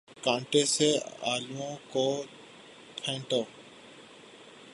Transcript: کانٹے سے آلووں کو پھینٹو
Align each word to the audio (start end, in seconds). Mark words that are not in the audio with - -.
کانٹے 0.23 0.63
سے 0.65 0.87
آلووں 1.23 1.75
کو 1.89 2.05
پھینٹو 2.97 3.41